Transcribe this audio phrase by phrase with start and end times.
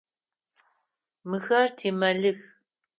[1.29, 2.39] Мыхэр тимэлих.